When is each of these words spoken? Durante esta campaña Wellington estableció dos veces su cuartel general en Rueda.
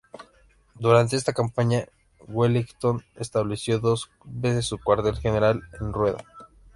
Durante 0.79 1.15
esta 1.15 1.31
campaña 1.31 1.85
Wellington 2.27 3.03
estableció 3.17 3.77
dos 3.77 4.09
veces 4.25 4.65
su 4.65 4.79
cuartel 4.79 5.15
general 5.17 5.61
en 5.79 5.93
Rueda. 5.93 6.25